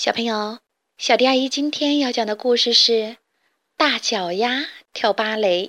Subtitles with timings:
[0.00, 0.60] 小朋友，
[0.96, 2.92] 小迪阿姨今天要讲的故事是
[3.76, 5.66] 《大脚丫跳芭蕾》。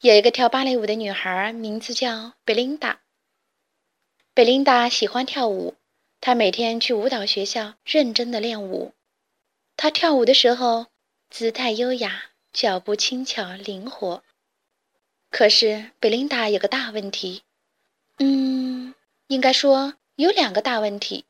[0.00, 2.98] 有一个跳芭蕾舞的女孩，名字叫贝琳达。
[4.34, 5.76] 贝琳达喜欢跳舞，
[6.20, 8.92] 她每天去舞蹈学校认真的练舞。
[9.76, 10.86] 她跳舞的时候，
[11.30, 14.24] 姿态优雅，脚步轻巧灵活。
[15.30, 17.44] 可是贝琳达有个大问题，
[18.16, 18.96] 嗯，
[19.28, 21.24] 应该说有两个大问题。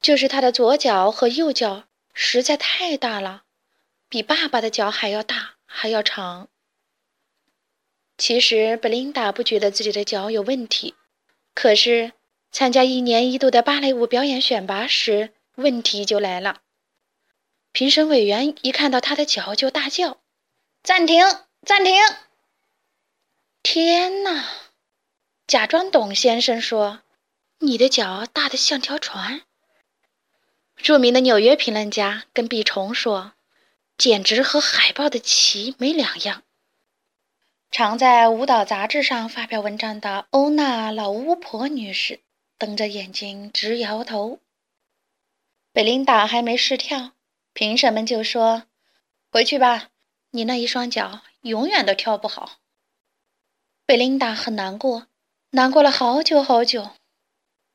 [0.00, 1.84] 就是他的左脚和右脚
[2.14, 3.44] 实在太大了，
[4.08, 6.48] 比爸爸的脚还要大，还要长。
[8.16, 10.94] 其实贝琳达不觉得自己的脚有问题，
[11.54, 12.12] 可是
[12.50, 16.62] 参加一年一度的芭蕾舞表演选拔时，问题就来了。
[17.70, 20.18] 评审委员一看到他的脚就大叫
[20.82, 21.24] ：“暂停，
[21.64, 21.94] 暂停！”
[23.62, 24.44] 天哪！
[25.46, 27.02] 假装董先生说
[27.60, 29.42] ：“你的脚大得像条船。”
[30.80, 33.32] 著名的纽约评论家跟毕虫说
[33.98, 36.44] ：“简直和海豹的鳍没两样。”
[37.70, 42.20] 常在舞蹈杂志上发表文章的欧娜老巫婆女士
[42.56, 44.40] 瞪着眼睛直摇头。
[45.72, 47.12] 贝琳达还没试跳，
[47.52, 48.64] 评审们就说
[49.30, 49.90] ：“回去吧，
[50.30, 52.60] 你那一双脚永远都跳不好。”
[53.84, 55.08] 贝琳达很难过，
[55.50, 56.92] 难过了好久好久。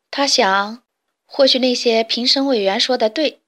[0.10, 0.82] 她想。
[1.26, 3.42] 或许那些评审委员说的对，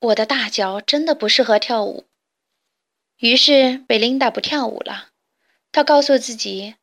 [0.00, 2.06] 我的大脚真的不适合跳舞。
[3.18, 5.10] 于是贝琳达不跳舞了。
[5.72, 6.74] 她告诉自己：“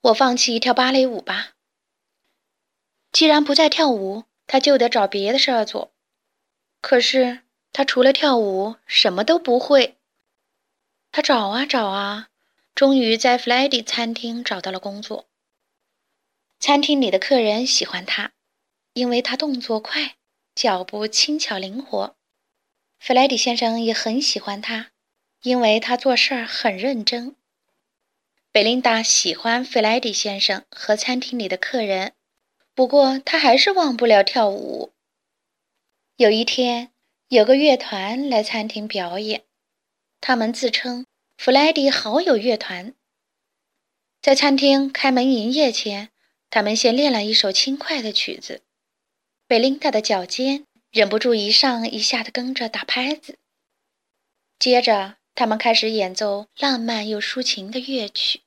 [0.00, 1.52] 我放弃跳芭蕾舞吧。
[3.12, 5.92] 既然不再跳舞，她就得找别的事儿做。
[6.80, 9.98] 可是她除了跳舞什么都不会。
[11.12, 12.30] 她找啊找啊，
[12.74, 15.28] 终于在弗莱迪餐厅找到了工作。
[16.58, 18.32] 餐厅里的客人喜欢她。
[18.94, 20.16] 因为他动作快，
[20.54, 22.14] 脚步轻巧灵活，
[22.98, 24.90] 弗莱迪先生也很喜欢他，
[25.42, 27.34] 因为他做事儿很认真。
[28.50, 32.12] 贝琳达喜欢弗莱迪先生和餐厅里的客人，
[32.74, 34.92] 不过他还是忘不了跳舞。
[36.16, 36.92] 有一天，
[37.28, 39.44] 有个乐团来餐厅表演，
[40.20, 41.06] 他们自称
[41.38, 42.94] “弗莱迪好友乐团”。
[44.20, 46.10] 在餐厅开门营业前，
[46.50, 48.60] 他们先练了一首轻快的曲子。
[49.52, 53.36] 贝琳达的脚尖忍不住一上一下的跟着打拍子。
[54.58, 58.40] 接着，他们开始演奏浪漫又抒情的乐曲。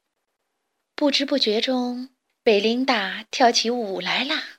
[0.96, 2.10] 不知不觉中，
[2.42, 4.58] 贝琳达跳起舞来啦。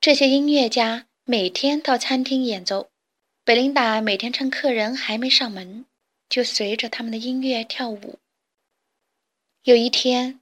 [0.00, 2.88] 这些音乐家每天到餐厅演奏，
[3.44, 5.84] 贝琳达每天趁客人还没上门，
[6.30, 8.18] 就随着他们的音乐跳舞。
[9.64, 10.40] 有一天，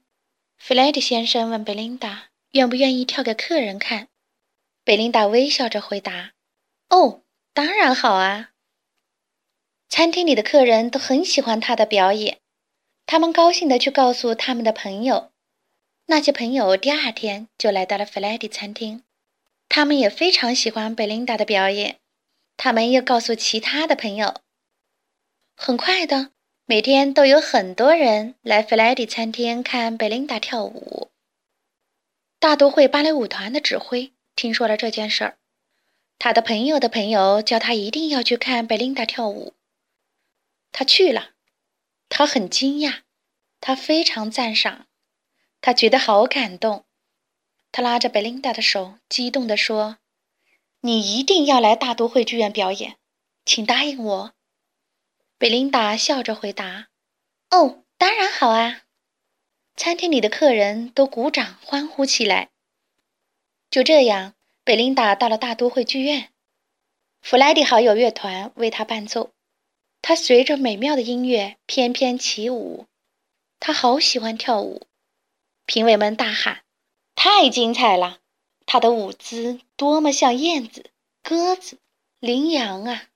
[0.57, 4.07] 弗莱迪先生问贝琳达愿不愿意跳给客人看。
[4.89, 6.31] 贝琳达微笑着回答
[6.89, 7.21] ：“哦，
[7.53, 8.53] 当然好啊。”
[9.87, 12.39] 餐厅里的客人都很喜欢她的表演，
[13.05, 15.31] 他们高兴地去告诉他们的朋友。
[16.07, 19.03] 那些朋友第二天就来到了弗莱迪餐厅，
[19.67, 21.99] 他们也非常喜欢贝琳达的表演。
[22.57, 24.41] 他们又告诉其他的朋友。
[25.55, 26.31] 很快的，
[26.65, 31.11] 每天都有很多人来弗莱迪餐厅看贝琳达跳舞。
[32.39, 34.11] 大都会芭蕾舞团的指挥。
[34.39, 35.37] 听说了这件事儿，
[36.17, 39.53] 他的朋友的朋友叫他一定要去看贝琳达跳舞。
[40.71, 41.31] 他去了，
[42.07, 43.01] 他很惊讶，
[43.59, 44.87] 他非常赞赏，
[45.59, 46.85] 他觉得好感动。
[47.73, 49.97] 他拉着贝琳达的手，激动地说
[50.79, 52.95] ：“你一定要来大都会剧院表演，
[53.43, 54.33] 请答应我。”
[55.37, 56.87] 贝琳达笑着回答
[57.51, 58.83] ：“哦，当然好啊！”
[59.75, 62.51] 餐厅里的客人都鼓掌欢呼起来。
[63.69, 66.29] 就这样，贝琳达到了大都会剧院，
[67.21, 69.31] 弗莱迪好友乐团为她伴奏，
[70.01, 72.87] 她随着美妙的音乐翩翩起舞，
[73.59, 74.87] 她好喜欢跳舞。
[75.67, 76.63] 评委们大喊
[77.13, 78.17] ：“太精彩了！
[78.65, 80.89] 她的舞姿多么像燕子、
[81.21, 81.77] 鸽子、
[82.19, 83.09] 羚羊啊！”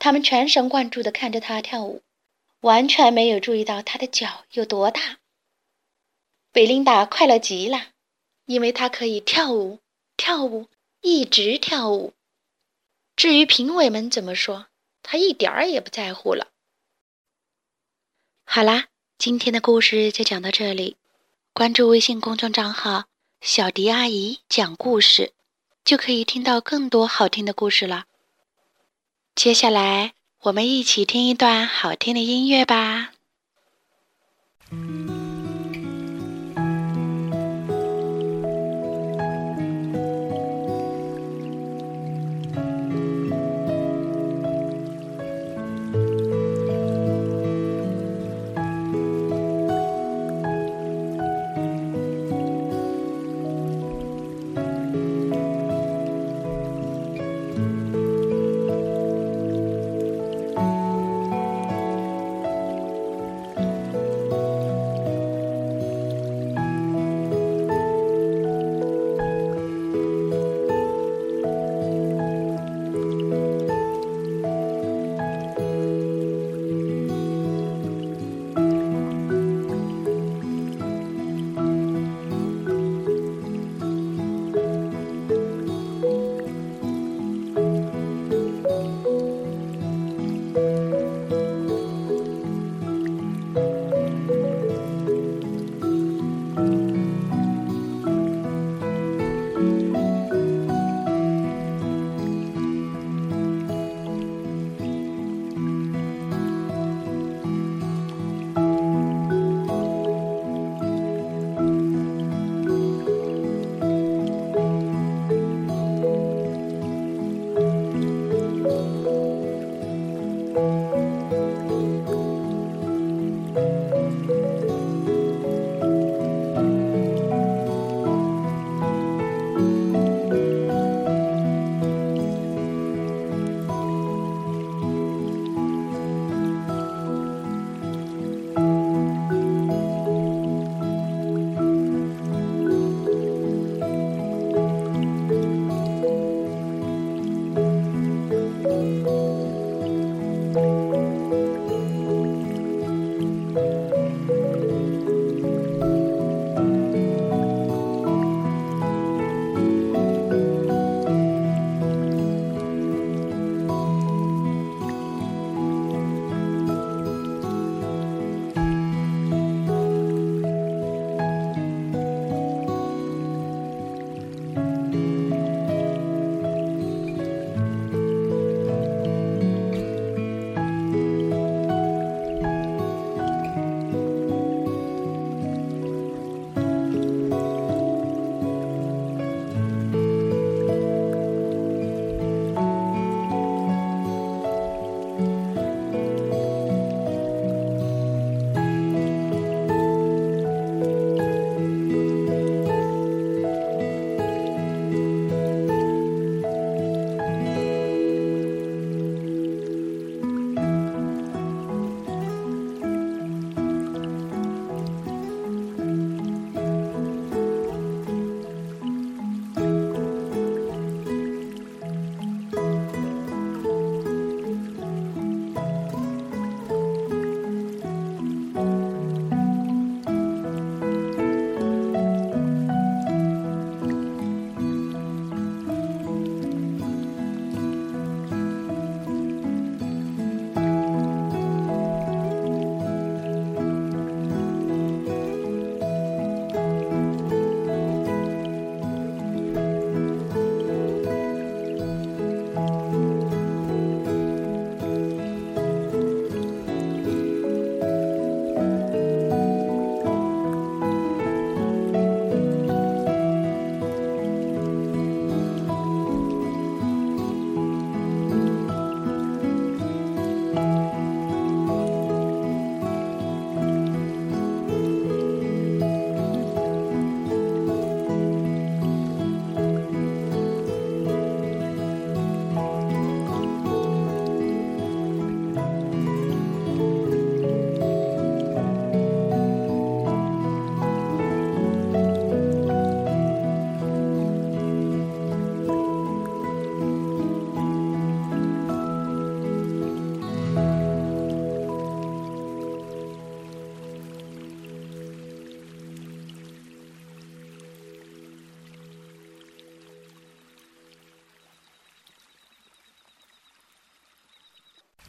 [0.00, 2.02] 他们全神贯注地看着她跳舞，
[2.62, 5.18] 完全没有注意到她的脚有多大。
[6.50, 7.90] 贝琳达快乐极了。
[8.50, 9.78] 因为他可以跳舞，
[10.16, 10.66] 跳舞，
[11.02, 12.14] 一直跳舞。
[13.14, 14.66] 至于评委们怎么说，
[15.04, 16.48] 他一点儿也不在乎了。
[18.44, 18.88] 好啦，
[19.18, 20.96] 今天的故事就讲到这里。
[21.52, 23.04] 关注微信公众账号
[23.40, 25.32] “小迪阿姨讲故事”，
[25.86, 28.06] 就可以听到更多好听的故事了。
[29.36, 33.12] 接下来，我们一起听一段好听的音乐吧。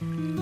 [0.03, 0.40] Mm-hmm.